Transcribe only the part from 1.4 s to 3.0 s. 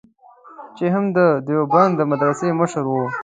دیوبند د مدرسې مشر و.